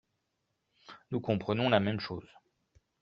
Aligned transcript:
Nous 1.11 1.21
comprenons 1.21 1.69
la 1.69 1.79
même 1.79 1.99
chose 1.99 2.27